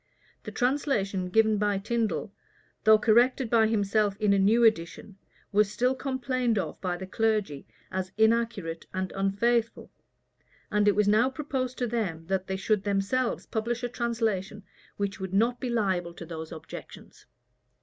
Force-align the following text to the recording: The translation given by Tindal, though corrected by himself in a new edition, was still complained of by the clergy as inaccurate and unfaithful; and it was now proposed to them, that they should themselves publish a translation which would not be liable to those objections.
The 0.45 0.51
translation 0.51 1.29
given 1.29 1.59
by 1.59 1.77
Tindal, 1.77 2.31
though 2.85 2.97
corrected 2.97 3.51
by 3.51 3.67
himself 3.67 4.17
in 4.19 4.33
a 4.33 4.39
new 4.39 4.63
edition, 4.63 5.19
was 5.51 5.69
still 5.71 5.93
complained 5.93 6.57
of 6.57 6.81
by 6.81 6.97
the 6.97 7.05
clergy 7.05 7.67
as 7.91 8.11
inaccurate 8.17 8.87
and 8.95 9.11
unfaithful; 9.11 9.91
and 10.71 10.87
it 10.87 10.95
was 10.95 11.07
now 11.07 11.29
proposed 11.29 11.77
to 11.77 11.85
them, 11.85 12.25
that 12.29 12.47
they 12.47 12.57
should 12.57 12.81
themselves 12.83 13.45
publish 13.45 13.83
a 13.83 13.89
translation 13.89 14.63
which 14.97 15.19
would 15.19 15.35
not 15.35 15.59
be 15.59 15.69
liable 15.69 16.15
to 16.15 16.25
those 16.25 16.51
objections. 16.51 17.27